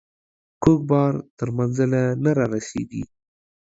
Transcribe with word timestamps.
کوږ 0.63 0.79
بار 0.89 1.13
تر 1.37 1.49
منزله 1.57 2.01
نه 2.23 2.31
رارسيږي. 2.37 3.03